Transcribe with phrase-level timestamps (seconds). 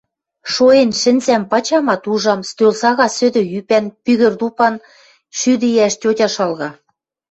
[0.53, 4.75] Шоэн сӹнзӓм пачамат, ужам: стӧл сага сӧдӧй ӱпӓн, пӱгӹр тупан
[5.39, 6.69] шӱдӹ иӓш тьотя шалга